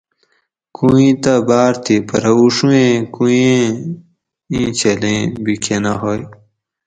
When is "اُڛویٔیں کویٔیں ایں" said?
2.39-4.69